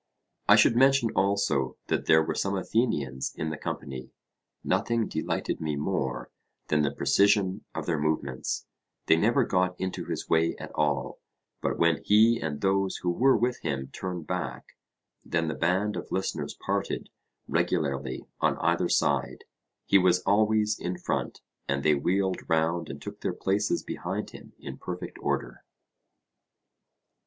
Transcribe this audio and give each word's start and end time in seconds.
I 0.49 0.55
should 0.55 0.75
mention 0.75 1.11
also 1.11 1.77
that 1.85 2.07
there 2.07 2.23
were 2.23 2.33
some 2.33 2.57
Athenians 2.57 3.35
in 3.35 3.51
the 3.51 3.55
company. 3.55 4.09
Nothing 4.63 5.07
delighted 5.07 5.61
me 5.61 5.75
more 5.75 6.31
than 6.69 6.81
the 6.81 6.89
precision 6.89 7.65
of 7.75 7.85
their 7.85 7.99
movements: 7.99 8.65
they 9.05 9.15
never 9.15 9.43
got 9.43 9.79
into 9.79 10.05
his 10.05 10.27
way 10.27 10.55
at 10.57 10.71
all; 10.73 11.19
but 11.61 11.77
when 11.77 12.01
he 12.03 12.39
and 12.39 12.61
those 12.61 12.97
who 13.03 13.11
were 13.11 13.37
with 13.37 13.59
him 13.59 13.89
turned 13.89 14.25
back, 14.25 14.75
then 15.23 15.47
the 15.49 15.53
band 15.53 15.95
of 15.95 16.11
listeners 16.11 16.55
parted 16.55 17.11
regularly 17.47 18.25
on 18.39 18.57
either 18.57 18.89
side; 18.89 19.43
he 19.85 19.99
was 19.99 20.21
always 20.23 20.79
in 20.79 20.97
front, 20.97 21.41
and 21.67 21.83
they 21.83 21.93
wheeled 21.93 22.49
round 22.49 22.89
and 22.89 23.03
took 23.03 23.21
their 23.21 23.33
places 23.33 23.83
behind 23.83 24.31
him 24.31 24.53
in 24.57 24.77
perfect 24.79 25.19
order. 25.21 25.63